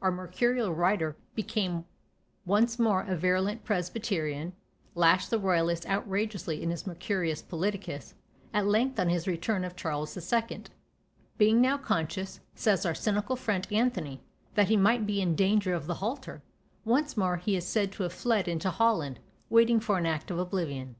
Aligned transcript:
Our 0.00 0.10
Mercurial 0.10 0.72
writer 0.72 1.14
became 1.34 1.84
once 2.46 2.78
more 2.78 3.02
a 3.02 3.14
virulent 3.14 3.64
Presbyterian, 3.64 4.40
and 4.44 4.52
lashed 4.94 5.28
the 5.28 5.38
royalists 5.38 5.84
outrageously 5.84 6.62
in 6.62 6.70
his 6.70 6.86
"Mercurius 6.86 7.42
Politicus;" 7.42 8.14
at 8.54 8.64
length 8.66 8.98
on 8.98 9.08
the 9.08 9.18
return 9.26 9.62
of 9.62 9.76
Charles 9.76 10.16
II. 10.32 10.62
being 11.36 11.60
now 11.60 11.76
conscious, 11.76 12.40
says 12.54 12.86
our 12.86 12.94
cynical 12.94 13.36
friend 13.36 13.68
Anthony, 13.70 14.22
that 14.54 14.68
he 14.68 14.76
might 14.78 15.04
be 15.04 15.20
in 15.20 15.36
danger 15.36 15.74
of 15.74 15.86
the 15.86 15.96
halter, 16.00 16.42
once 16.86 17.14
more 17.14 17.36
he 17.36 17.54
is 17.54 17.66
said 17.66 17.92
to 17.92 18.04
have 18.04 18.12
fled 18.14 18.48
into 18.48 18.70
Holland, 18.70 19.20
waiting 19.50 19.80
for 19.80 19.98
an 19.98 20.06
act 20.06 20.30
of 20.30 20.38
oblivion. 20.38 20.94